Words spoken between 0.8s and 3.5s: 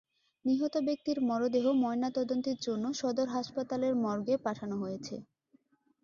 ব্যক্তির মরদেহ ময়নাতদন্তের জন্য সদর